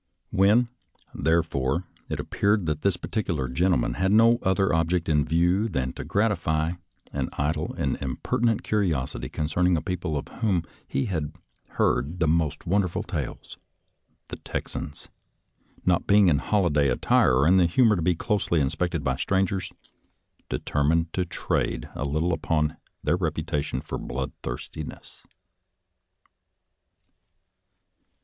[0.31, 0.67] When,
[1.13, 6.03] therefore, it appeared that this particular gentleman had no other object in view than to
[6.03, 6.71] gratify
[7.13, 11.35] an idle and impertinent curios ity concerning a people of whom he had
[11.73, 13.59] heard the most wonderful tales,
[14.29, 15.09] the Texans,
[15.85, 19.71] not being in holiday attire or in the humor to be closely inspected by strangers,
[20.49, 25.23] determined to trade a little upon their reputation for bloodthirstiness.